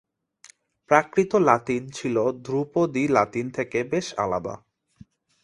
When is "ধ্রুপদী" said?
2.41-3.03